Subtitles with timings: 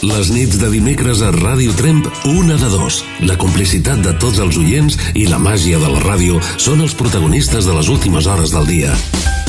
[0.00, 3.02] Les nits de dimecres a Ràdio Tremp, una de dos.
[3.20, 7.68] La complicitat de tots els oients i la màgia de la ràdio són els protagonistes
[7.68, 8.94] de les últimes hores del dia.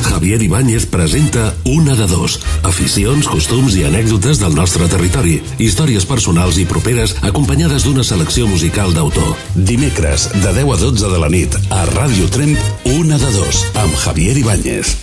[0.04, 2.42] Javier Ibáñez presenta Una de dos.
[2.68, 5.38] Aficions, costums i anècdotes del nostre territori.
[5.58, 9.38] Històries personals i properes acompanyades d'una selecció musical d'autor.
[9.56, 12.60] Dimecres, de 10 a 12 de la nit, a Ràdio Tremp,
[12.98, 15.01] Una de dos, amb Javier Ibáñez.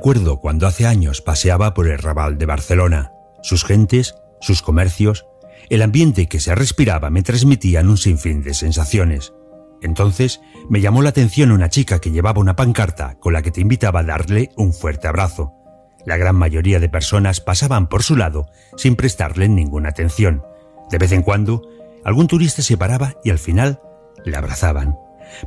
[0.00, 3.12] Acuerdo cuando hace años paseaba por el Raval de Barcelona.
[3.42, 5.26] Sus gentes, sus comercios,
[5.68, 9.34] el ambiente que se respiraba me transmitían un sinfín de sensaciones.
[9.82, 10.40] Entonces
[10.70, 14.00] me llamó la atención una chica que llevaba una pancarta con la que te invitaba
[14.00, 15.52] a darle un fuerte abrazo.
[16.06, 18.46] La gran mayoría de personas pasaban por su lado
[18.78, 20.42] sin prestarle ninguna atención.
[20.90, 21.60] De vez en cuando,
[22.06, 23.82] algún turista se paraba y al final
[24.24, 24.98] le abrazaban.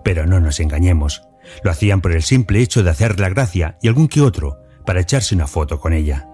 [0.03, 1.23] Pero no nos engañemos,
[1.63, 5.01] lo hacían por el simple hecho de hacer la gracia y algún que otro para
[5.01, 6.27] echarse una foto con ella.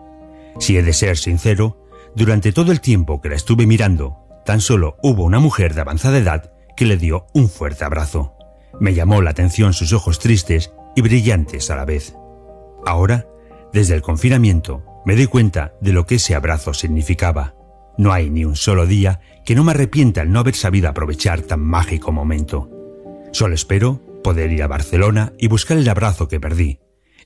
[0.60, 1.86] Si he de ser sincero,
[2.16, 6.18] durante todo el tiempo que la estuve mirando, tan solo hubo una mujer de avanzada
[6.18, 8.36] edad que le dio un fuerte abrazo.
[8.80, 12.16] Me llamó la atención sus ojos tristes y brillantes a la vez.
[12.86, 13.28] Ahora,
[13.74, 17.56] desde el confinamiento, me doy cuenta de lo que ese abrazo significaba.
[17.98, 21.42] No hay ni un solo día que no me arrepienta el no haber sabido aprovechar
[21.42, 22.70] tan mágico momento.
[23.32, 26.80] Solo espero poder ir a Barcelona y buscar el abrazo que perdí.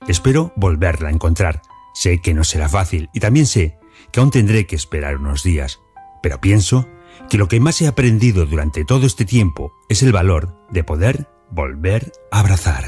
[0.08, 1.62] Espero volverla a encontrar.
[1.94, 3.78] Sé que no será fácil y también sé
[4.12, 5.80] que aún tendré que esperar unos días.
[6.22, 6.88] Pero pienso
[7.28, 11.28] que lo que más he aprendido durante todo este tiempo es el valor de poder
[11.50, 12.84] volver a abrazar.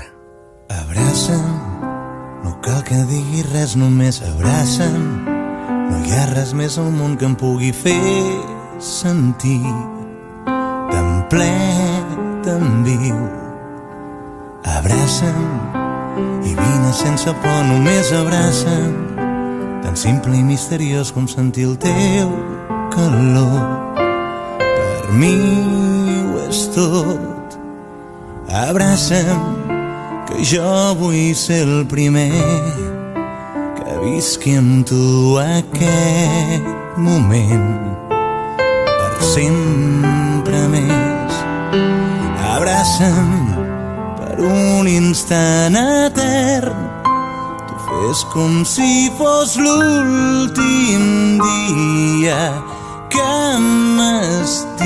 [2.45, 2.95] No cal que
[3.53, 4.22] res, només.
[5.87, 7.72] No hi ha res més al món que em pugui
[9.06, 9.34] tan
[12.43, 13.46] tan.
[14.66, 15.87] Abraça'm
[16.43, 18.94] i vine sense por, només abraça'm.
[19.82, 22.32] Tan simple i misteriós com sentir el teu
[22.91, 23.94] calor.
[24.59, 25.34] Per mi
[26.19, 27.59] ho és tot.
[28.50, 29.44] Abraça'm,
[30.27, 30.66] que jo
[30.98, 32.33] vull ser el primer
[33.78, 37.69] que visqui amb tu aquest moment
[38.87, 41.43] per sempre més.
[42.56, 43.46] Abraça'm
[44.36, 46.76] per un instant etern
[47.69, 51.04] tu fes com si fos l'últim
[51.41, 52.42] dia
[53.08, 53.32] que
[53.97, 54.76] m'estimes.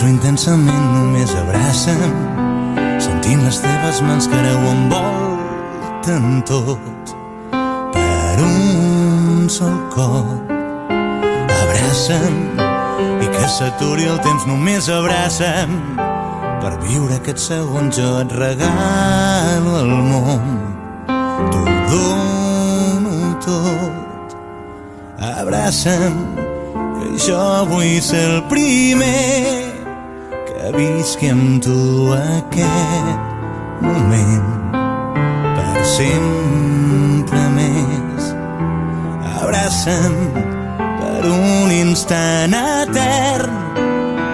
[0.00, 0.89] Intensament,
[1.80, 7.14] abraça'm, sentint les teves mans que ara ho envolten tot
[7.92, 10.50] per un sol cop.
[11.62, 12.36] Abraça'm
[13.22, 15.72] i que s'aturi el temps, només abraça'm
[16.60, 20.44] per viure aquests segons jo et regalo el món.
[21.50, 21.64] T'ho
[21.94, 24.36] dono tot.
[25.32, 26.20] Abraça'm
[27.00, 27.42] que jo
[27.72, 29.59] vull ser el primer
[30.76, 31.78] visqui amb tu
[32.16, 33.18] aquest
[33.82, 34.48] moment
[35.56, 38.22] per sempre més.
[39.40, 40.16] Abraça'm
[41.00, 43.60] per un instant etern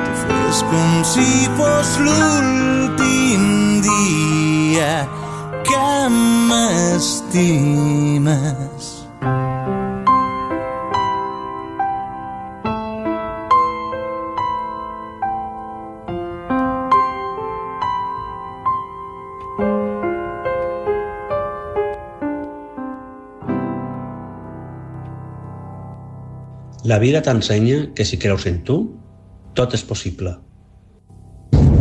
[0.07, 3.43] tu fes com si fos l'últim
[3.87, 4.95] dia
[5.67, 5.91] que
[6.49, 7.87] m'estimes.
[26.87, 28.77] La vida t'ensenya que si creus en tu,
[29.59, 30.37] tot és possible.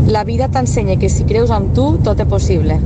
[0.10, 2.80] La vida t'ensenya que si creus en tu, tot és possible.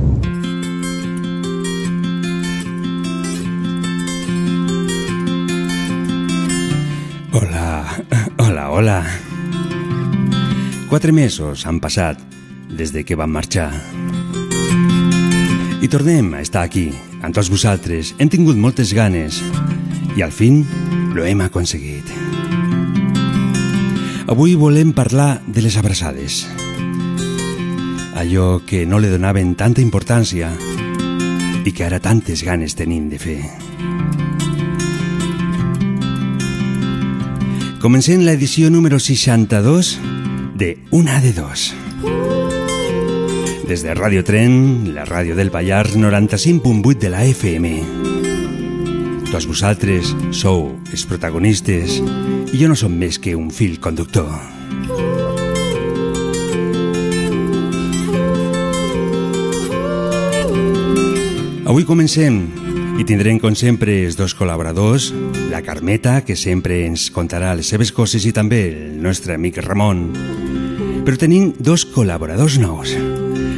[7.40, 7.64] Hola,
[8.36, 8.98] hola, hola.
[10.92, 12.20] Quatre mesos han passat
[12.68, 13.70] des de que vam marxar.
[15.80, 16.90] I tornem a estar aquí,
[17.24, 18.12] amb tots vosaltres.
[18.20, 19.40] Hem tingut moltes ganes
[20.18, 20.66] i al fin
[21.14, 21.99] lo hem aconseguit.
[24.30, 26.44] Avui volem parlar de les abraçades.
[28.14, 30.52] Allò que no li donaven tanta importància
[31.66, 33.40] i que ara tantes ganes tenim de fer.
[37.82, 39.96] Comencem l'edició número 62
[40.54, 41.72] de Una de Dos.
[43.66, 48.19] Des de Ràdio Tren, la ràdio del Pallars 95.8 de la FM.
[49.30, 52.00] Tots vosaltres sou els protagonistes
[52.50, 54.26] i jo no som més que un fil conductor.
[61.70, 62.40] Avui comencem
[62.98, 65.12] i tindrem, com sempre, els dos col·laboradors,
[65.48, 70.08] la Carmeta, que sempre ens contarà les seves coses, i també el nostre amic Ramon.
[71.06, 72.98] Però tenim dos col·laboradors nous.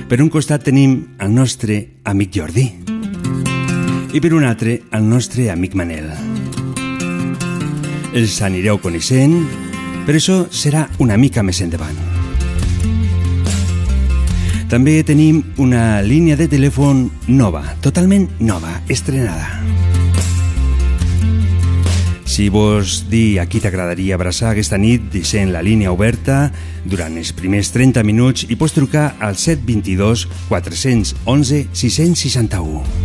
[0.04, 2.68] Per un costat tenim el nostre amic Jordi
[4.12, 6.10] i per un altre el nostre amic Manel.
[8.12, 9.38] Els anireu coneixent,
[10.04, 11.96] però això serà una mica més endavant.
[14.72, 19.60] També tenim una línia de telèfon nova, totalment nova, estrenada.
[22.32, 26.46] Si vols dir a qui t'agradaria abraçar aquesta nit, deixem la línia oberta
[26.88, 33.01] durant els primers 30 minuts i pots trucar al 722 411 661.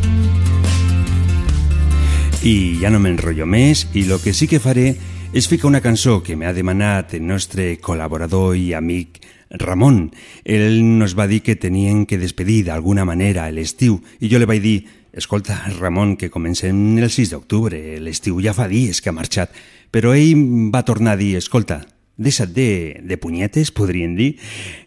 [2.45, 4.91] I ja no m'enrotllo més i el que sí que faré
[5.33, 9.17] és ficar una cançó que m'ha demanat el nostre col·laborador i amic
[9.57, 10.11] Ramon.
[10.45, 14.61] Ell nos va dir que tenien que despedir d'alguna manera l'estiu i jo li vaig
[14.61, 14.77] dir
[15.17, 19.49] Escolta, Ramon, que comencem el 6 d'octubre, l'estiu ja fa dies que ha marxat,
[19.89, 21.79] però ell va tornar a dir, escolta,
[22.21, 24.35] deixa't de, de punyetes, podrien dir,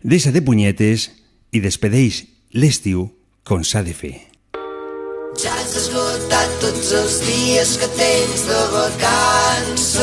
[0.06, 1.10] deixa't de punyetes
[1.50, 3.08] i despedeix l'estiu
[3.42, 4.29] com s'ha de fer.
[5.38, 9.98] Ja has esgotat tots els dies que tens de vacances.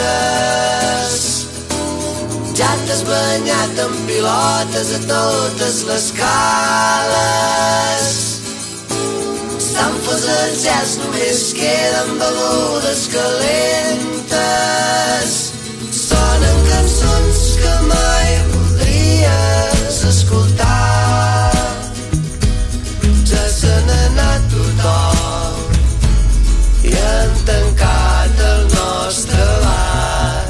[2.56, 8.08] Ja t'has banyat amb pilotes a totes les cales.
[9.68, 14.32] S'han fos els gels, només queden begudes calentes.
[15.92, 21.52] Sonen cançons que mai voldries escoltar.
[23.28, 25.17] Ja se n'ha anat tothom
[27.48, 30.48] tancat el nostre bar.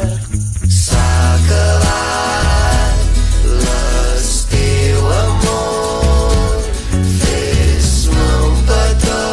[0.81, 2.95] S'ha acabat
[3.65, 6.57] l'estiu, amor.
[7.19, 9.25] Fes-me un petó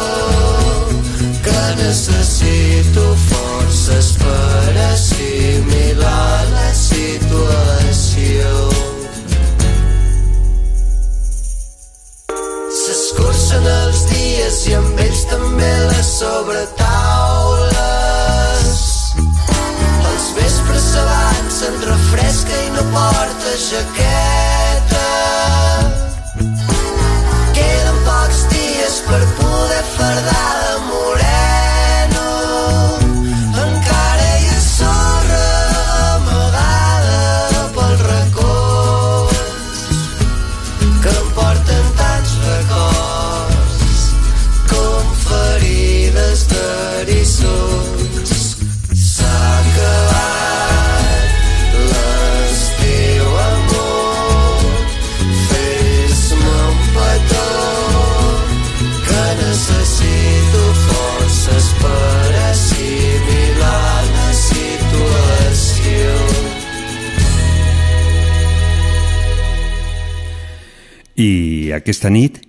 [71.85, 72.39] aquesta nit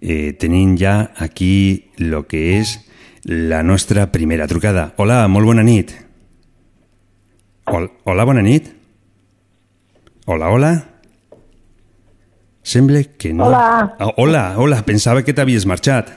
[0.00, 2.78] eh, tenim ja aquí lo que és
[3.28, 4.94] la nostra primera trucada.
[4.96, 5.92] Hola, molt bona nit.
[7.68, 8.70] Hol hola, bona nit.
[10.24, 10.70] Hola, hola.
[12.64, 13.50] Sembla que no...
[13.50, 13.96] Hola.
[13.98, 16.08] Ah, hola, hola, pensava que t'havies marxat.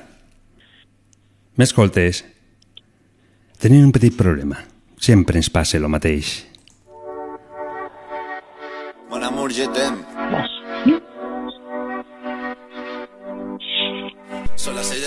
[1.59, 2.23] M'escoltes?
[3.59, 4.63] Tenim un petit problema.
[4.95, 6.37] Sempre ens passa el mateix.
[9.11, 10.10] Mon amour, je t'aime.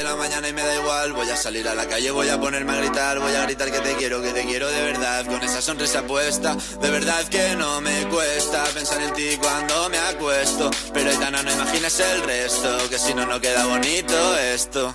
[0.05, 1.13] La mañana y me da igual.
[1.15, 3.19] Voy a salir a la calle, voy a ponerme a gritar.
[3.19, 5.25] Voy a gritar que te quiero, que te quiero de verdad.
[5.27, 9.99] Con esa sonrisa puesta, de verdad que no me cuesta pensar en ti cuando me
[9.99, 10.71] acuesto.
[10.93, 14.95] Pero Aitana, no imagines el resto, que si no, no queda bonito esto.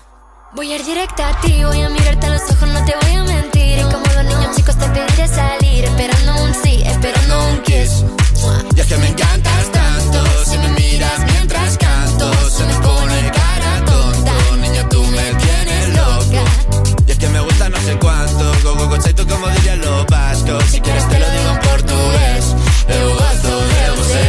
[0.54, 3.16] Voy a ir directa a ti, voy a mirarte a los ojos, no te voy
[3.16, 3.80] a mentir.
[3.80, 8.04] Y como los niños chicos te pediré salir, esperando un sí, esperando un kiss.
[8.76, 13.49] Y es que me encantas tanto, si me miras mientras canto, se me pone cara
[17.90, 20.64] sé cuánto, go go conceito como dirían los vascos.
[20.66, 22.44] Si quieres te lo digo en portugués,
[22.88, 24.26] eu gosto de você.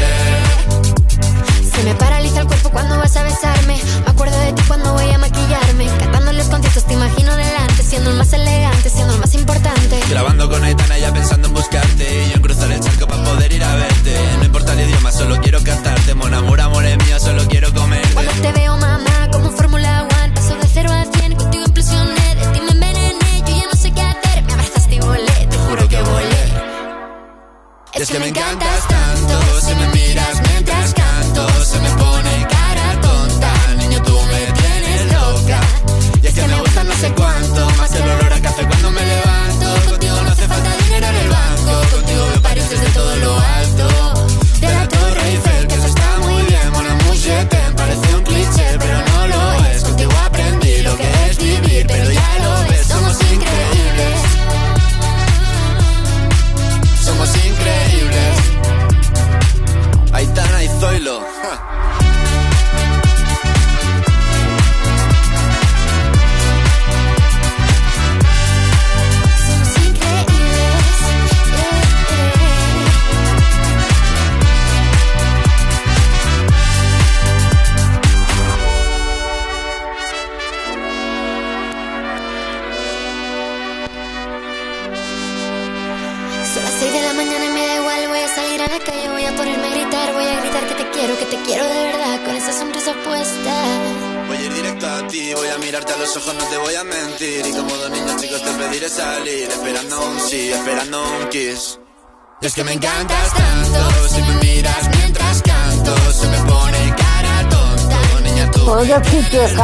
[1.74, 3.76] Se me paraliza el cuerpo cuando vas a besarme.
[4.04, 5.86] Me acuerdo de ti cuando voy a maquillarme.
[5.98, 10.00] Cantando los conciertos te imagino delante, siendo el más elegante, siendo el más importante.
[10.08, 13.52] Grabando con Aitana ya pensando en buscarte Y yo en cruzar el charco para poder
[13.52, 17.18] ir a verte No importa el idioma, solo quiero cantarte Mon amor, amor es mío,
[17.20, 19.29] solo quiero comerte Cuando te veo, mamá,
[28.10, 29.60] que me encantas tanto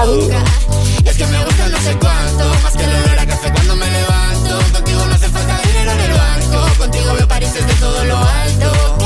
[0.08, 3.75] Y es que me gusta no sé cuánto, más que el olor a café cuando
[3.75, 4.72] me levanto.
[4.72, 8.98] Contigo no hace falta dinero en el banco, contigo veo París desde todo lo alto.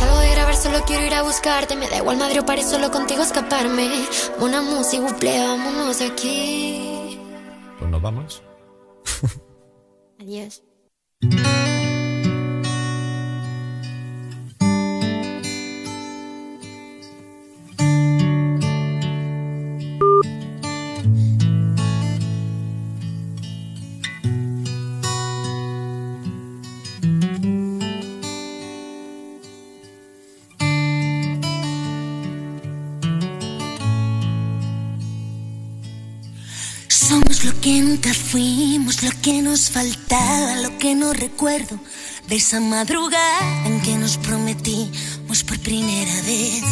[0.00, 1.76] Salgo de grabar, solo quiero ir a buscarte.
[1.76, 3.90] Me da igual Madrid o París, solo contigo escaparme.
[4.40, 7.20] Una música, buple, vámonos de aquí.
[7.78, 8.42] Pues nos vamos.
[37.08, 41.78] Somos lo que nunca fuimos, lo que nos faltaba, lo que no recuerdo
[42.26, 46.64] de esa madrugada en que nos prometimos por primera vez.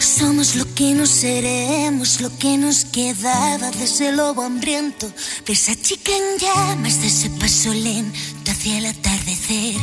[0.00, 5.08] Somos lo que no seremos, lo que nos quedaba de ese lobo hambriento,
[5.46, 9.76] de esa chica en llamas, de ese paso lento hacia el atardecer.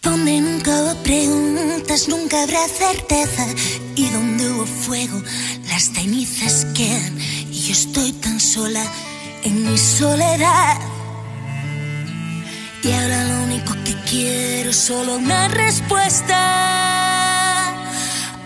[0.00, 3.46] Donde nunca hubo preguntas, nunca habrá certeza.
[3.98, 5.20] Y donde hubo fuego,
[5.66, 7.18] las cenizas quedan.
[7.50, 8.84] Y yo estoy tan sola
[9.42, 10.78] en mi soledad.
[12.84, 16.38] Y ahora lo único que quiero es solo una respuesta.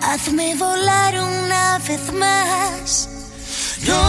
[0.00, 3.10] Hazme volar una vez más.
[3.86, 4.02] No,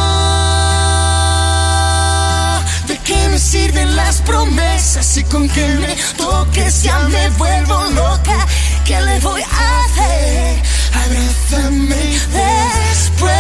[2.88, 5.18] ¿de qué me sirven las promesas?
[5.18, 8.48] Y con que me toques ya me vuelvo loca.
[8.86, 10.73] ¿Qué le voy a hacer?
[10.94, 13.34] Abrázame después.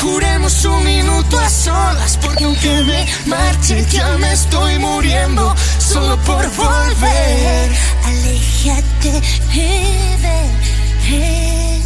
[0.00, 6.48] Juremos un minuto a solas, porque aunque me marche ya me estoy muriendo solo por
[6.56, 7.70] volver.
[8.04, 9.22] Aléjate,
[9.54, 10.16] eh,
[11.10, 11.80] eh.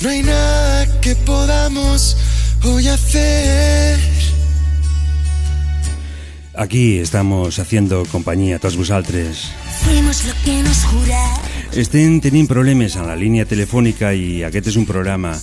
[0.00, 2.16] No hay nada que podamos
[2.64, 3.98] hoy hacer.
[6.54, 9.50] Aquí estamos haciendo compañía a tots vosaltres.
[9.84, 11.57] Fuimos lo que nos juramos.
[11.76, 15.34] Estem tenint problemes en la línia telefònica i aquest és un programa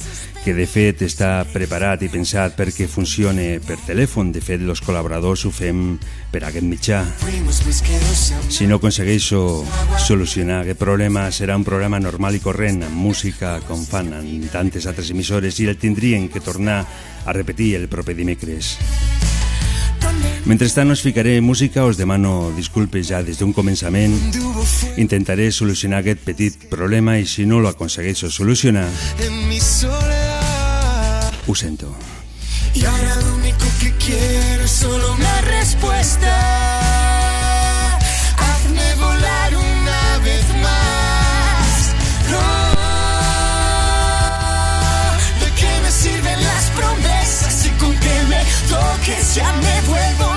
[0.42, 4.32] que de fet està preparat i pensat perquè funcione per telèfon.
[4.34, 6.00] De fet, els col·laboradors ho fem
[6.34, 7.04] per aquest mitjà.
[8.50, 9.40] Si no aconsegueixo
[10.02, 14.90] solucionar aquest problema, serà un programa normal i corrent, amb música com fan en tantes
[14.90, 16.82] altres emissores, i el tindrien que tornar
[17.26, 18.76] a repetir el proper dimecres.
[20.46, 24.14] Mentrestant us ficaré música, us demano disculpes ja des d'un començament.
[25.02, 28.86] Intentaré solucionar aquest petit problema i si no lo aconsegueixo solucionar,
[31.48, 31.96] ho sento.
[32.76, 36.32] Y ahora lo único que quiero es solo una respuesta.
[38.38, 41.96] Hazme volar una vez más.
[42.30, 42.46] No,
[45.42, 50.35] ¿de qué me sirven las promesas y con que me toques ya me vuelvo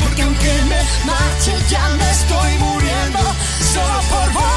[0.00, 3.18] porque aunque me marche ya me estoy muriendo
[3.72, 4.53] solo por volver.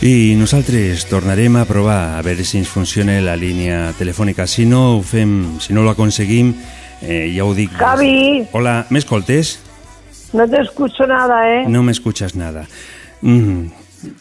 [0.00, 4.46] I nosaltres tornarem a provar a veure si ens funciona la línia telefònica.
[4.46, 6.52] Si no ho fem, si no lo aconseguim,
[7.02, 7.74] eh, ja ho dic.
[7.74, 8.46] Javi.
[8.52, 9.58] Hola, ¿m'escoltes?
[10.32, 11.64] No te escucho nada, ¿eh?
[11.66, 12.68] No m'escuchas nada.
[13.22, 13.72] Mm,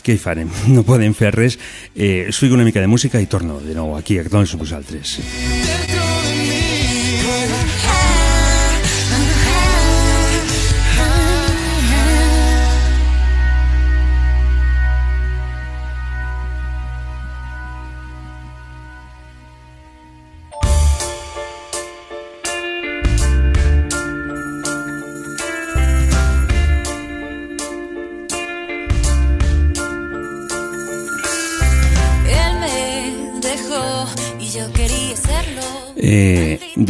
[0.01, 0.49] què hi farem?
[0.73, 1.59] No podem fer res.
[1.93, 5.19] Eh, us fico una mica de música i torno de nou aquí a tots vosaltres.
[5.21, 5.86] Él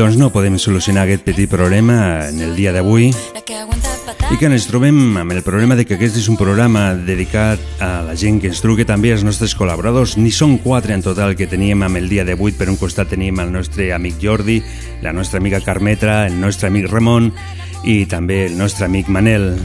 [0.07, 5.17] doncs no podem solucionar aquest petit problema en el dia d'avui i que ens trobem
[5.19, 8.61] amb el problema de que aquest és un programa dedicat a la gent que ens
[8.63, 10.15] truque també als nostres col·laboradors.
[10.15, 12.55] Ni són quatre en total que teníem amb el dia d'avui.
[12.55, 14.61] Per un costat teníem el nostre amic Jordi,
[15.03, 17.33] la nostra amiga Carmetra, el nostre amic Ramon
[17.83, 19.57] i també el nostre amic Manel.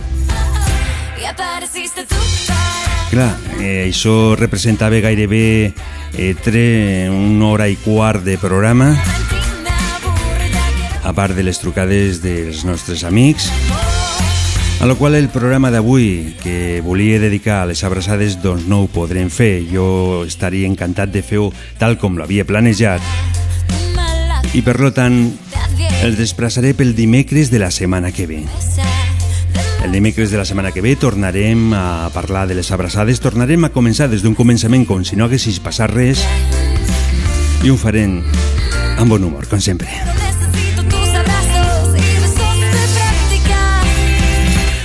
[3.12, 8.96] Clar, eh, això representava gairebé eh, tre, una hora i quart de programa,
[11.02, 13.50] a part de les trucades dels nostres amics,
[14.82, 18.88] a la qual el programa d'avui, que volia dedicar a les abraçades, doncs no ho
[18.90, 19.62] podrem fer.
[19.70, 23.02] Jo estaria encantat de fer-ho tal com l'havia planejat.
[24.52, 25.20] I per tant,
[26.02, 28.42] el desplaçaré pel dimecres de la setmana que ve.
[29.84, 33.72] El dimecres de la setmana que ve tornarem a parlar de les abraçades, tornarem a
[33.74, 36.26] començar des d'un començament com si no haguessis passat res
[37.62, 38.20] i ho farem
[38.98, 39.90] amb bon humor, com sempre.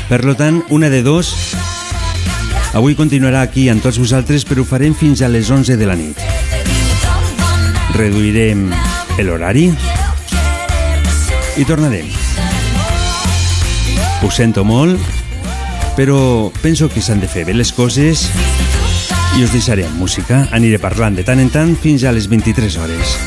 [0.08, 1.34] Per lo tant, una de dos,
[2.74, 5.98] avui continuarà aquí amb tots vosaltres, però ho farem fins a les 11 de la
[6.00, 6.22] nit.
[7.98, 8.70] Reduirem
[9.20, 9.68] l'horari
[11.58, 12.08] i tornarem.
[14.24, 14.96] Ho sento molt,
[16.00, 18.30] però penso que s'han de fer bé les coses
[19.38, 20.46] i us deixaré amb música.
[20.56, 23.18] Aniré parlant de tant en tant fins a les 23 hores.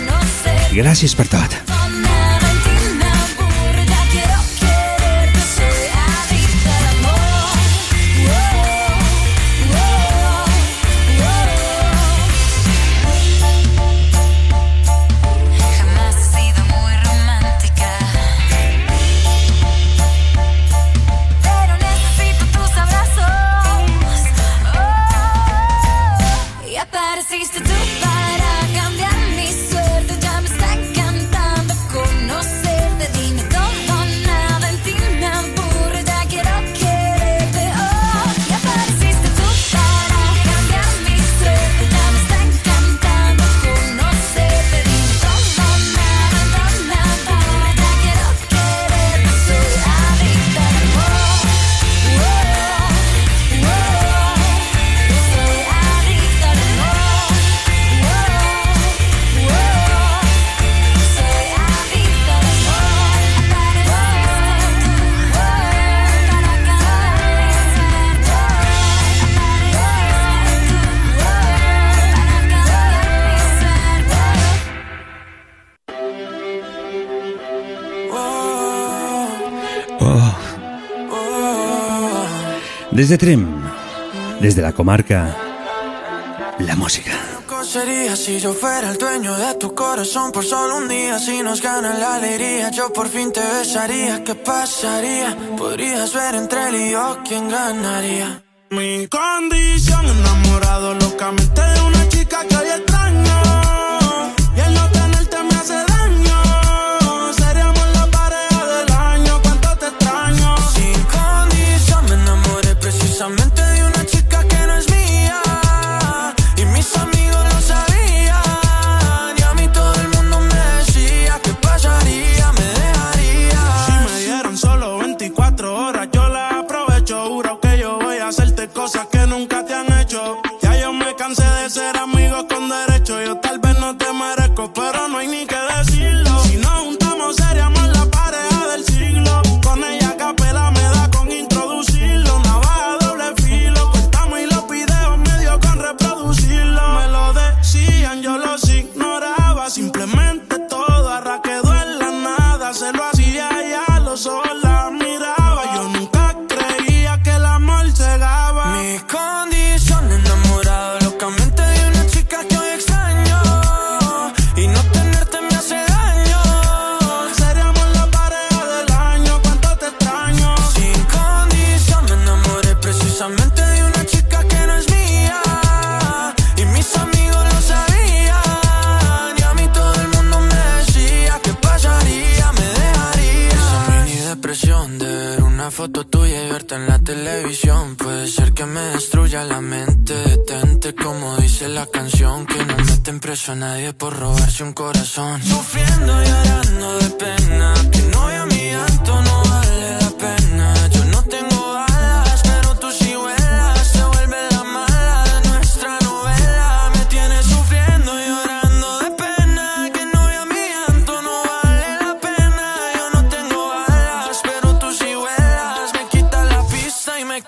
[0.72, 1.69] Gràcies per tot.
[83.00, 83.46] Desde Trem,
[84.42, 85.34] desde la comarca,
[86.58, 87.12] la música.
[87.46, 91.18] ¿Cómo sería si yo fuera el dueño de tu corazón por solo un día?
[91.18, 94.22] Si nos gana la alegría, yo por fin te besaría.
[94.22, 95.34] ¿Qué pasaría?
[95.56, 98.44] Podrías ver entre él y yo quién ganaría.
[98.68, 99.89] Mi condición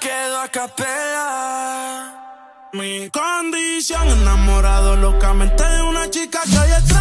[0.03, 1.19] quedo a capela.
[2.73, 6.92] Mi condición enamorado locamente de una chica que hoy extraño.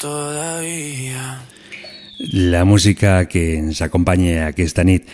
[0.00, 1.44] Todavía.
[2.18, 5.06] La música que ens acompanya aquesta nit.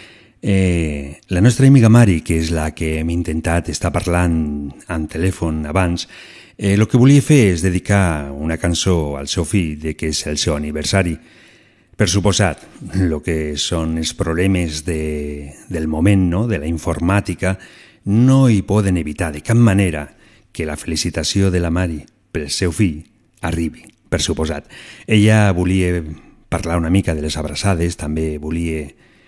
[0.43, 4.37] Eh, la nostra amiga Mari, que és la que hem intentat estar parlant
[4.87, 6.07] en telèfon abans,
[6.57, 10.23] eh, el que volia fer és dedicar una cançó al seu fill de que és
[10.31, 11.17] el seu aniversari.
[11.97, 12.63] Per suposat,
[12.95, 16.47] el que són els problemes de, del moment, no?
[16.47, 17.57] de la informàtica,
[18.07, 20.13] no hi poden evitar de cap manera
[20.53, 23.03] que la felicitació de la Mari pel seu fill
[23.43, 24.69] arribi, per suposat.
[25.07, 26.03] Ella volia
[26.49, 28.87] parlar una mica de les abraçades, també volia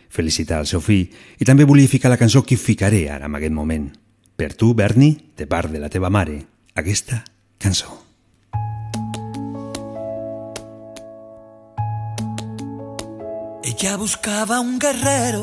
[0.08, 3.54] felicitar el seu fill i també volia ficar la cançó que ficaré ara en aquest
[3.54, 3.90] moment.
[4.38, 7.24] Per tu, Berni, de part de la teva mare, aquesta
[7.58, 8.04] cançó.
[13.64, 15.40] Ella buscaba un guerrero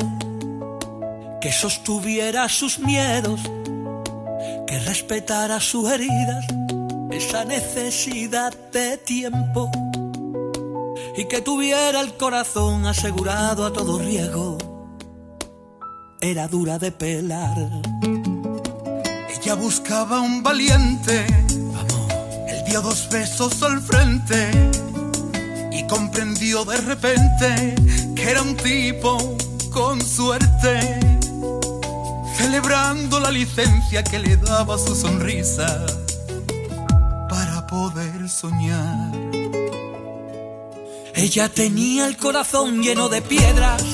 [1.40, 3.40] que sostuviera sus miedos,
[4.66, 6.44] que respetara sus heridas,
[7.16, 9.70] esa necesidad de tiempo
[11.16, 14.58] y que tuviera el corazón asegurado a todo riesgo.
[16.20, 17.56] Era dura de pelar.
[19.30, 21.26] Ella buscaba un valiente.
[22.48, 24.50] Él dio dos besos al frente
[25.72, 27.74] y comprendió de repente
[28.14, 29.16] que era un tipo
[29.70, 31.00] con suerte,
[32.36, 35.86] celebrando la licencia que le daba su sonrisa
[41.14, 43.84] Ella tenía el corazón lleno de piedras,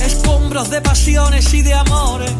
[0.00, 2.32] escombros de pasiones y de amores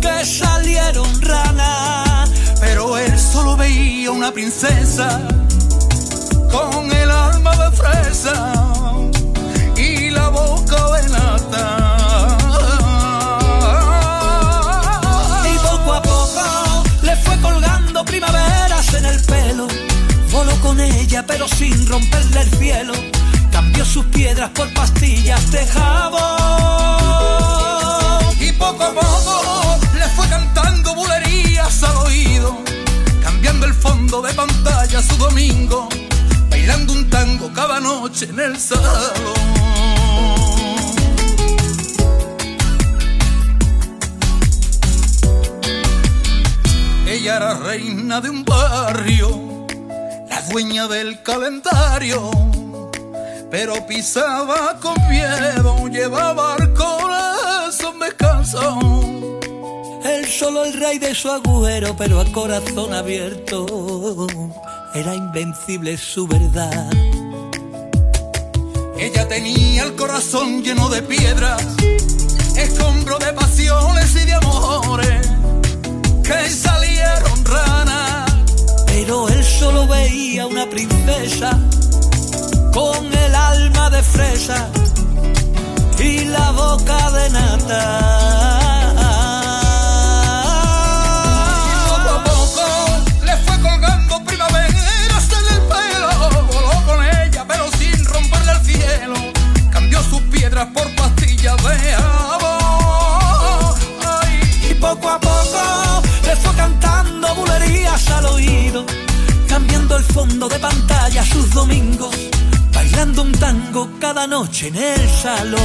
[0.00, 2.30] que salieron ranas.
[2.60, 5.20] Pero él solo veía una princesa
[6.50, 8.54] con el alma de fresa
[9.76, 11.83] y la boca de nata.
[20.60, 22.94] con ella, pero sin romperle el cielo.
[23.50, 26.22] Cambió sus piedras por pastillas de jabón.
[28.40, 32.58] Y poco a poco le fue cantando bulerías al oído,
[33.22, 35.88] cambiando el fondo de pantalla su domingo,
[36.50, 39.34] bailando un tango cada noche en el salón.
[47.06, 49.53] Ella era reina de un barrio
[50.50, 52.30] dueña del calendario,
[53.50, 58.78] pero pisaba con miedo, llevaba el corazón descanso.
[60.04, 64.26] Él solo el rey de su agujero, pero a corazón abierto.
[64.94, 66.90] Era invencible su verdad.
[68.98, 71.62] Ella tenía el corazón lleno de piedras,
[72.56, 75.28] escombro de pasiones y de amores
[76.22, 78.03] que salieron ranas.
[78.96, 81.58] Pero él solo veía una princesa
[82.72, 84.68] con el alma de fresa
[85.98, 87.82] y la boca de nata.
[91.66, 92.62] Y poco a poco
[93.24, 96.08] le fue colgando primaveras en el pelo,
[96.52, 99.14] voló con ella pero sin romperle al cielo,
[99.72, 103.74] cambió sus piedras por pastillas de amor.
[104.70, 105.18] Y poco a
[106.36, 108.84] fue cantando bulerías al oído,
[109.48, 112.14] cambiando el fondo de pantalla sus domingos,
[112.72, 115.62] bailando un tango cada noche en el salón.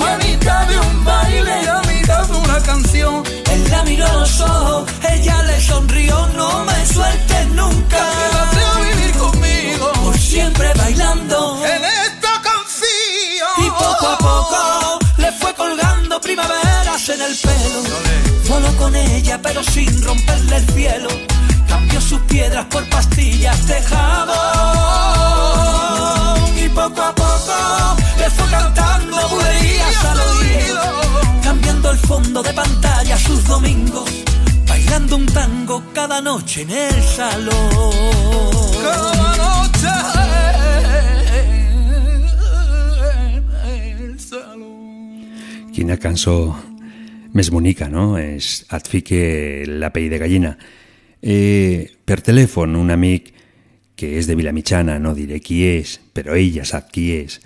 [0.00, 3.24] a mitad de un baile, a mitad de una canción.
[3.52, 7.98] Él la miró a los ojos, ella le sonrió, no me sueltes nunca.
[8.18, 9.92] Quédate a vivir conmigo.
[10.04, 13.52] Por siempre bailando en esta canción.
[13.58, 16.20] Y poco a poco le fue colgando
[16.94, 17.82] en el pelo.
[18.48, 21.08] Voló con ella, pero sin romperle el cielo.
[21.68, 24.38] Cambió sus piedras por pastillas de jabón.
[26.56, 30.82] Y poco a poco le fue cantando bulerías al oído.
[31.42, 34.08] Cambiando el fondo de pantalla sus domingos.
[34.68, 37.90] Bailando un tango cada noche en el salón.
[38.84, 39.88] Cada noche
[43.34, 43.50] en
[44.04, 45.26] el salón.
[45.72, 46.56] Quina cançó
[47.34, 48.14] més bonica, no?
[48.18, 49.20] És Et fique
[49.68, 50.54] la pell de gallina.
[51.20, 53.32] Eh, per telèfon, un amic
[53.94, 57.38] que és de Vilamitjana, no diré qui és, però ell ja sap qui és,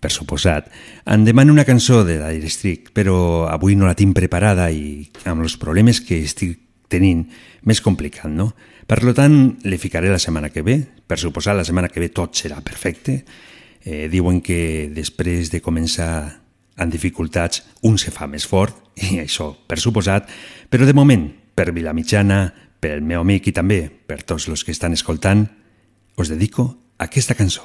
[0.00, 0.68] per suposat,
[1.08, 5.46] em demana una cançó de Dire Street, però avui no la tinc preparada i amb
[5.46, 6.58] els problemes que estic
[6.92, 7.24] tenint,
[7.64, 8.52] més complicat, no?
[8.86, 10.76] Per tant, li ficaré la setmana que ve.
[11.08, 13.22] Per suposar, la setmana que ve tot serà perfecte.
[13.84, 16.43] Eh, diuen que després de començar
[16.76, 18.76] amb dificultats, un se fa més fort,
[19.10, 20.28] i això, per suposat,
[20.70, 22.46] però de moment, per Vilamitjana,
[22.80, 25.46] per el meu amic i també per tots els que estan escoltant,
[26.20, 26.68] us dedico
[27.00, 27.64] aquesta cançó.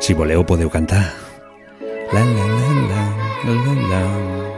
[0.00, 1.04] Si voleu, podeu cantar.
[2.10, 3.04] La, la, la, la,
[3.44, 4.49] la, la, la.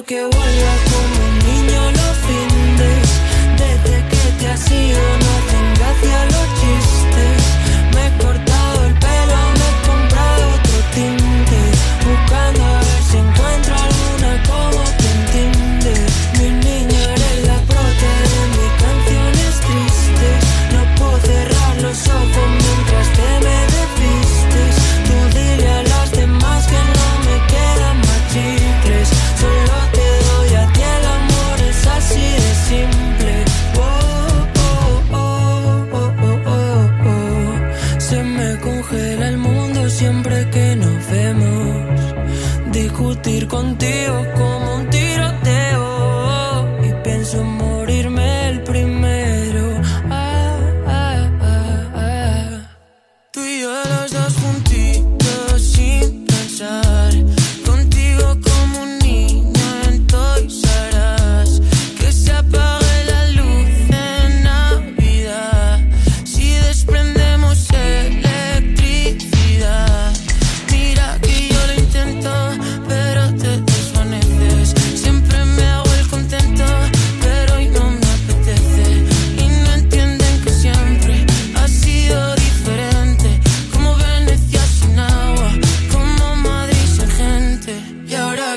[0.00, 0.59] lo que vuelve.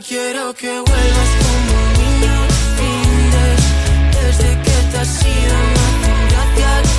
[0.02, 3.32] quiero que vuelvas como niño, fin
[4.12, 5.58] desde que te has ido,
[6.30, 6.93] gracias.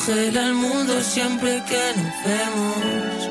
[0.00, 3.30] conocer al mundo siempre que nos vemos.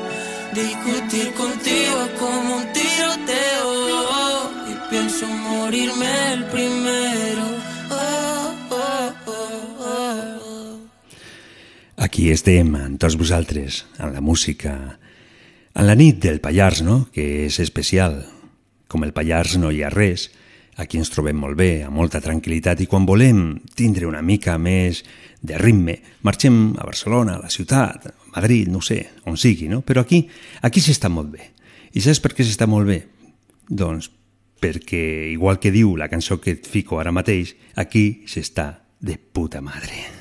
[0.54, 4.50] Discutir contigo es como un tiroteo.
[4.68, 7.44] Y pienso morirme el primero.
[7.90, 10.80] Oh, oh, oh,
[11.96, 14.98] Aquí estem amb tots vosaltres, en la música,
[15.74, 18.24] en la nit del Pallars, que és especial.
[18.88, 20.30] Com el Pallars no hi res,
[20.76, 25.02] aquí ens trobem molt bé, amb molta tranquil·litat, i quan volem tindre una mica més
[25.40, 29.80] de ritme, marxem a Barcelona, a la ciutat, a Madrid, no sé, on sigui, no?
[29.86, 30.22] Però aquí,
[30.62, 31.50] aquí s'està molt bé.
[31.96, 33.02] I saps per què s'està molt bé?
[33.66, 34.10] Doncs
[34.60, 39.64] perquè, igual que diu la cançó que et fico ara mateix, aquí s'està de puta
[39.64, 40.19] madre.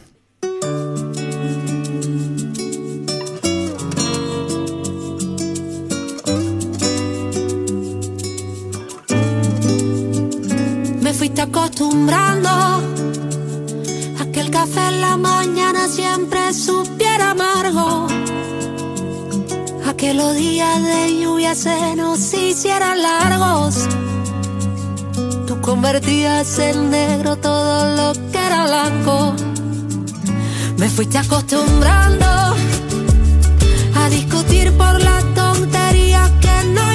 [11.42, 18.08] Acostumbrando a que el café en la mañana siempre supiera amargo,
[19.88, 23.88] a que los días de lluvia se nos hicieran largos.
[25.48, 29.34] Tú convertías en negro todo lo que era blanco.
[30.78, 32.26] Me fuiste acostumbrando
[33.96, 36.94] a discutir por la tontería que no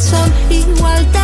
[0.00, 0.16] yo
[0.48, 1.19] igual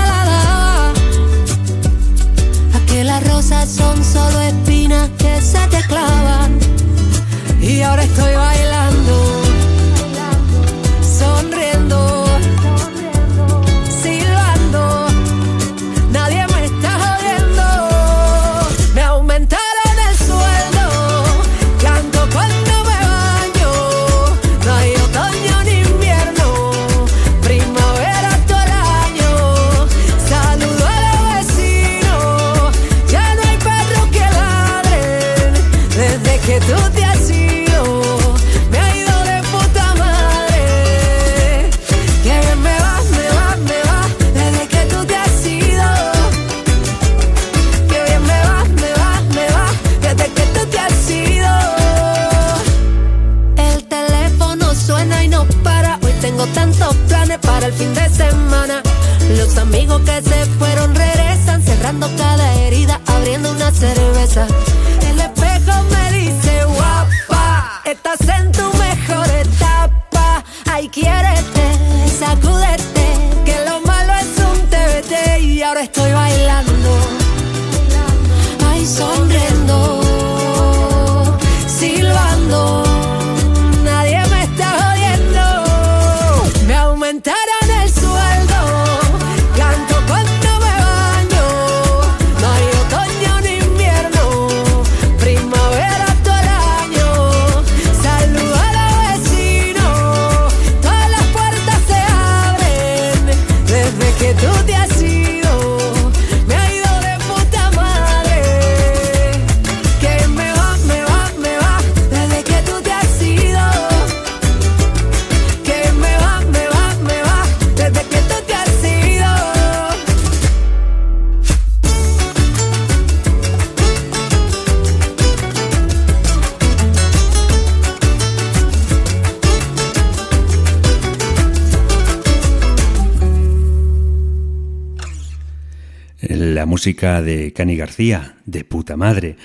[136.86, 139.36] música de Cani García, de puta madre.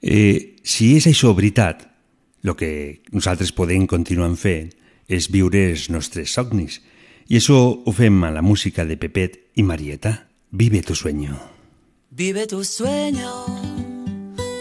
[0.00, 1.84] Eh, si és això veritat,
[2.40, 4.70] El que nosaltres podem continuar fent
[5.08, 6.80] és viure els nostres somnis.
[7.28, 10.28] I això ho fem a la música de Pepet i Marieta.
[10.50, 11.36] Vive tu sueño.
[12.10, 13.44] Vive tu sueño,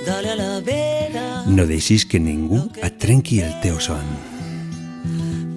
[0.05, 1.45] dale a la vida.
[1.47, 4.03] No deixis que ningú et trenqui el teu son.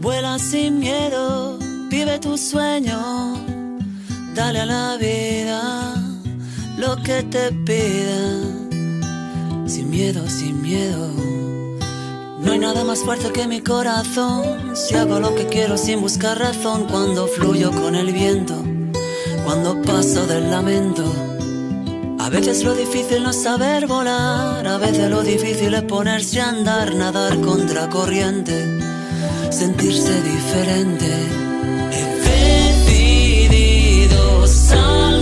[0.01, 1.59] Vuela sin miedo,
[1.91, 3.01] vive tu sueño,
[4.37, 6.00] dale a la vida
[6.81, 8.21] lo que te pida.
[9.67, 11.11] Sin miedo, sin miedo.
[12.43, 14.75] No hay nada más fuerte que mi corazón.
[14.75, 18.55] Si hago lo que quiero sin buscar razón, cuando fluyo con el viento,
[19.45, 21.05] cuando paso del lamento.
[22.19, 26.49] A veces lo difícil no es saber volar, a veces lo difícil es ponerse a
[26.49, 28.79] andar, nadar contra corriente,
[29.51, 31.11] sentirse diferente.
[31.93, 32.05] He
[33.89, 35.20] decidido saltarme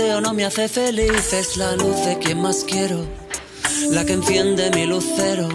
[0.00, 1.32] no me hace feliz.
[1.32, 3.06] Es la luz de quien más quiero,
[3.90, 5.48] la que enciende mi lucero.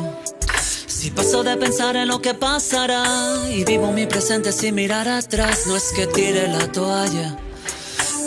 [0.87, 3.03] Si paso de pensar en lo que pasará
[3.49, 7.37] y vivo mi presente sin mirar atrás, no es que tire la toalla,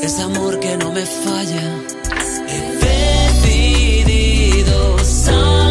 [0.03, 1.62] es amor que no me falla.
[2.49, 2.61] He
[4.03, 5.68] decidido saltarme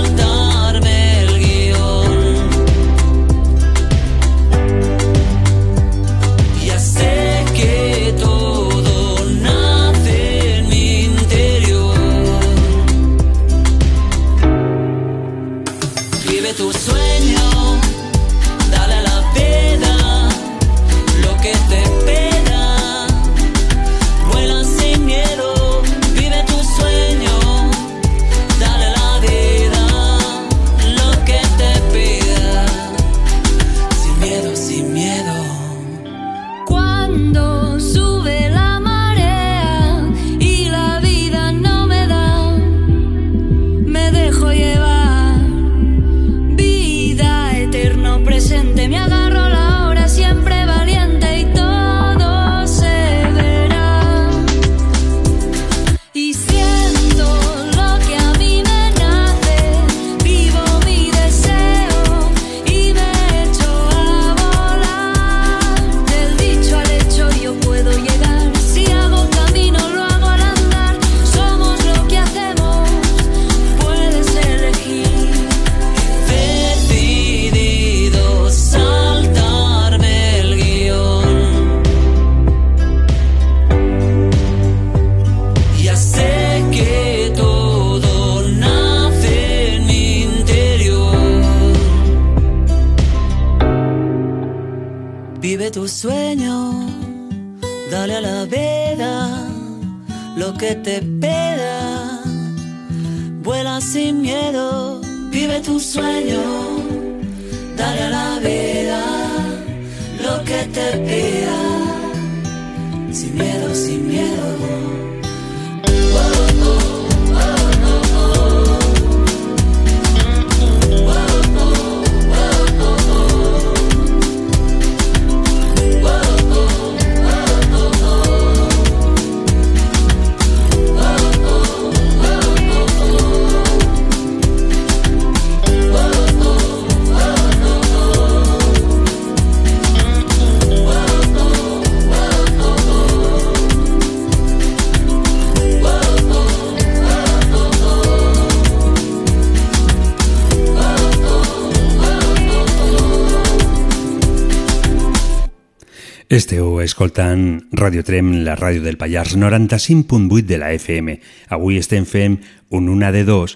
[156.27, 161.13] Esteu escoltant Radio Trem, la ràdio del Pallars, 95.8 de la FM.
[161.55, 162.35] Avui estem fent
[162.67, 163.55] un una de dos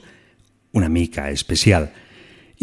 [0.71, 1.89] una mica especial.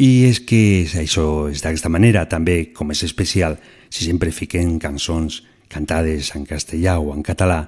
[0.01, 3.59] I és que això és d'aquesta manera, també, com és especial,
[3.93, 7.67] si sempre fiquem cançons cantades en castellà o en català,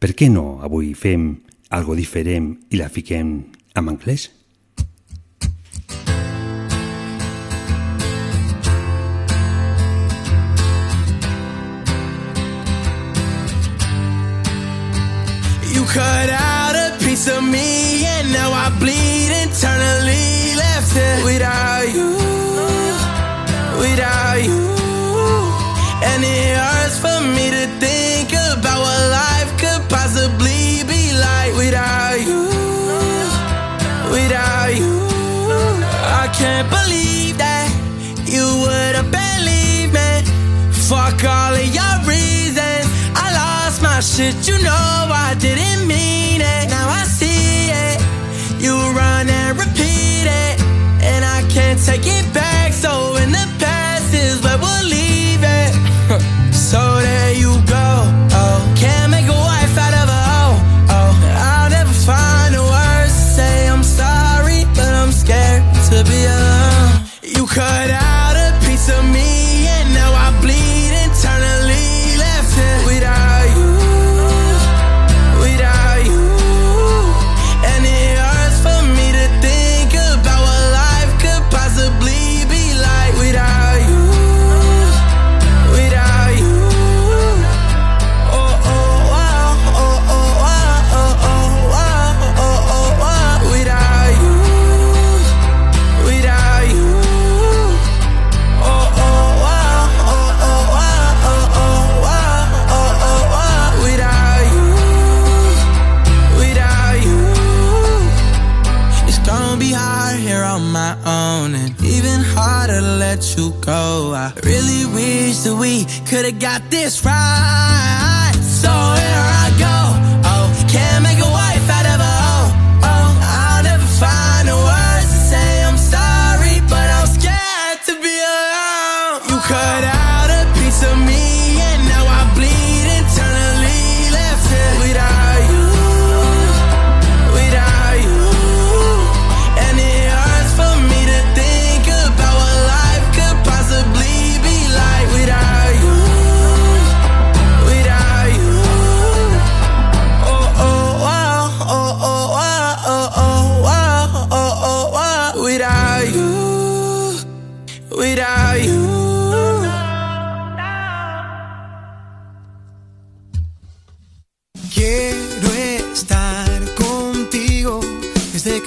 [0.00, 1.28] per què no avui fem
[1.76, 3.36] algo diferent i la fiquem
[3.76, 4.30] en anglès?
[15.96, 20.54] Cut out a piece of me, and now I bleed internally.
[20.62, 22.10] Left here without you,
[23.80, 24.60] without you.
[26.08, 32.18] And it hurts for me to think about what life could possibly be like without
[32.28, 32.42] you,
[34.16, 34.94] without you.
[36.22, 37.68] I can't believe that
[38.34, 40.10] you would have believed me.
[40.88, 42.84] Fuck all of your reasons.
[43.24, 45.15] I lost my shit, you know I
[51.86, 52.45] take it back.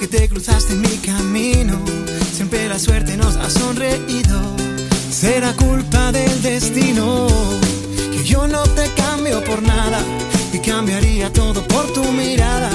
[0.00, 1.78] Que te cruzaste en mi camino.
[2.32, 4.40] Siempre la suerte nos ha sonreído.
[5.10, 7.26] Será culpa del destino
[8.10, 10.00] que yo no te cambio por nada
[10.54, 12.70] y cambiaría todo por tu mirada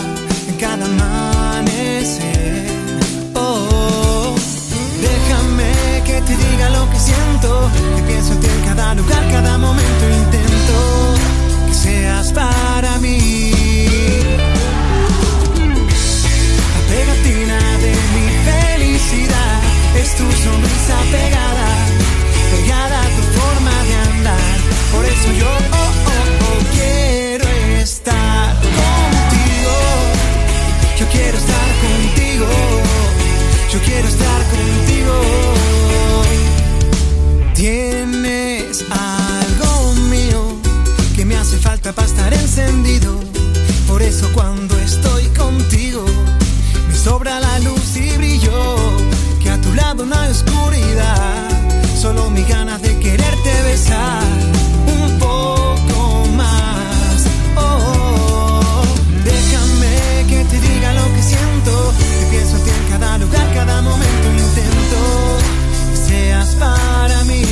[0.50, 2.68] en cada amanecer.
[3.34, 4.36] Oh,
[5.02, 10.04] déjame que te diga lo que siento, que pienso en en cada lugar, cada momento
[10.24, 10.78] intento
[11.70, 13.55] que seas para mí.
[19.14, 21.68] Es tu sonrisa pegada,
[22.52, 24.58] pegada a tu forma de andar.
[24.92, 27.48] Por eso yo oh, oh, oh, quiero
[27.80, 29.74] estar contigo.
[31.00, 32.48] Yo quiero estar contigo.
[33.72, 35.14] Yo quiero estar contigo.
[37.54, 40.58] Tienes algo mío
[41.16, 43.20] que me hace falta para estar encendido.
[43.88, 46.06] Por eso cuando estoy contigo
[46.88, 48.95] me sobra la luz y brillo.
[49.66, 51.50] Tu lado no hay oscuridad,
[52.00, 54.24] solo mi ganas de quererte besar
[54.88, 57.26] un poco más.
[57.58, 58.84] Oh,
[59.24, 61.94] déjame que te diga lo que siento.
[61.98, 65.02] Que pienso en ti en cada lugar, cada momento intento
[65.92, 67.44] que seas para mí.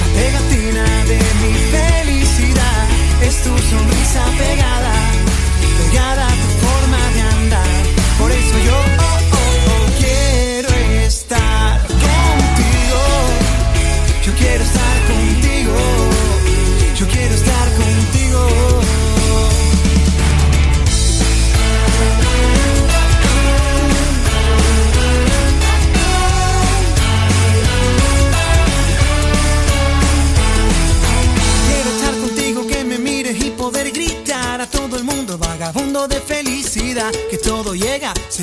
[0.00, 2.82] La pegatina de mi felicidad
[3.22, 4.94] es tu sonrisa pegada,
[5.78, 6.47] pegada a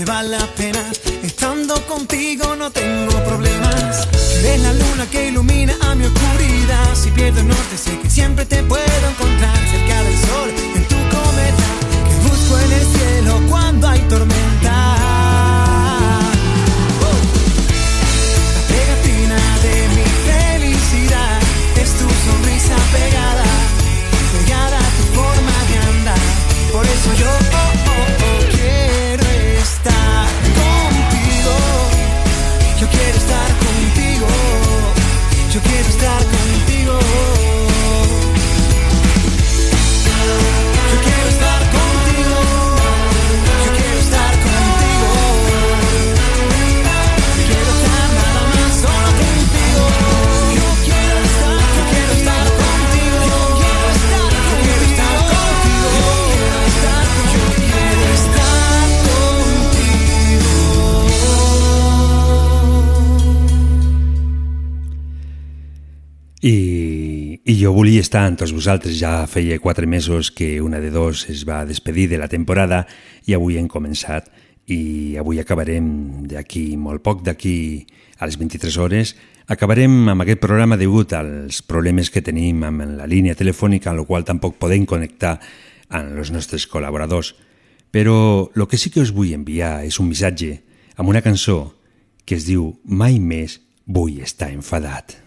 [0.06, 0.85] va la pena.
[68.06, 69.00] Estar amb tots vosaltres.
[69.00, 72.84] Ja feia quatre mesos que una de dos es va despedir de la temporada
[73.26, 74.28] i avui hem començat
[74.70, 75.88] i avui acabarem
[76.30, 77.88] d'aquí molt poc, d'aquí
[78.20, 79.16] a les 23 hores,
[79.50, 84.06] acabarem amb aquest programa degut als problemes que tenim amb la línia telefònica, en la
[84.06, 85.40] qual tampoc podem connectar
[85.90, 87.34] amb els nostres col·laboradors.
[87.90, 90.60] Però el que sí que us vull enviar és un missatge
[90.94, 91.74] amb una cançó
[92.22, 95.25] que es diu Mai més vull estar enfadat.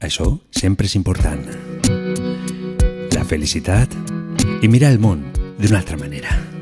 [0.00, 0.26] Això
[0.56, 1.42] sempre és important.
[3.12, 3.92] La felicitat
[4.64, 5.26] i mirar el món
[5.60, 6.59] d'una altra manera.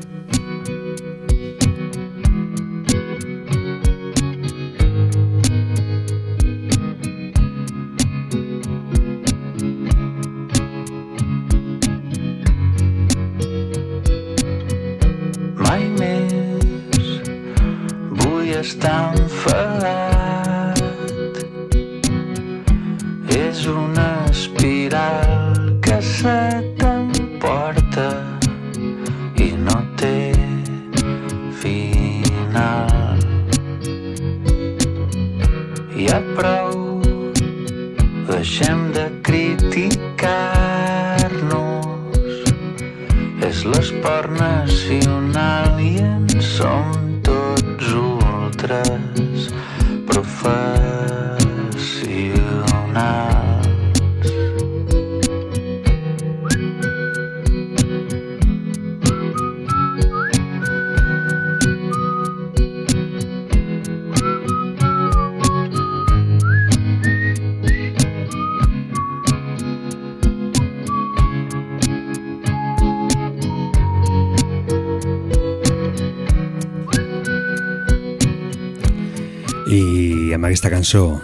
[80.39, 81.19] Amb aquesta cançó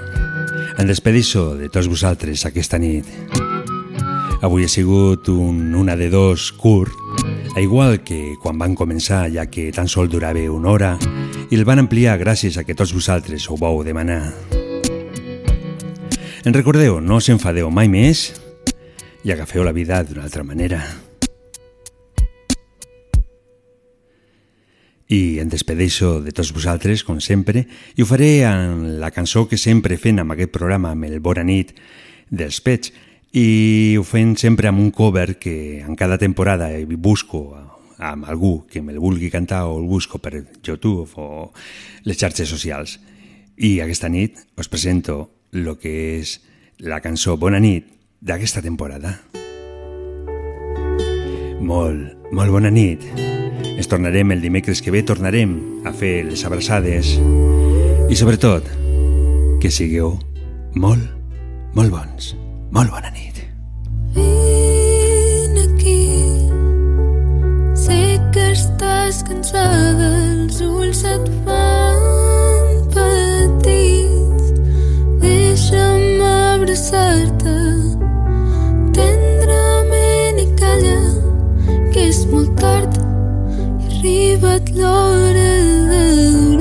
[0.76, 3.08] em despedixo de tots vosaltres aquesta nit.
[4.44, 6.92] Avui ha sigut un una de dos curt,
[7.56, 10.92] a igual que quan van començar, ja que tan sol durava una hora,
[11.48, 14.34] i el van ampliar gràcies a que tots vosaltres ho vau demanar.
[16.44, 18.34] En recordeu, no us enfadeu mai més
[19.24, 21.05] i agafeu la vida d'una altra manera.
[25.08, 29.60] I em despedeixo de tots vosaltres, com sempre, i ho faré amb la cançó que
[29.62, 31.76] sempre fem amb aquest programa, amb el Bona nit
[32.30, 32.94] dels Pets,
[33.36, 37.52] i ho fem sempre amb un cover que en cada temporada busco
[37.98, 41.52] amb algú que me'l vulgui cantar o el busco per YouTube o
[42.04, 43.00] les xarxes socials.
[43.58, 46.40] I aquesta nit us presento el que és
[46.80, 47.88] la cançó Bona nit
[48.22, 49.20] d'aquesta temporada.
[51.62, 53.35] Molt, molt bona nit.
[53.76, 57.18] Ens tornarem el dimecres que ve, tornarem a fer les abraçades.
[58.08, 58.68] I sobretot
[59.60, 60.14] que sigueu
[60.80, 61.04] molt,
[61.76, 62.36] molt bons.
[62.72, 63.42] Molt bona nit.
[64.16, 65.98] Vine aquí.
[67.86, 68.00] Sé
[68.32, 70.12] que estàs cansada
[70.46, 74.54] Els ulls se't fan petits.
[75.24, 77.58] Deixa'm abraçar-te.
[78.96, 81.02] Tendrament i calla
[81.92, 83.15] Que és molt tard
[84.06, 86.55] be but lord loaded.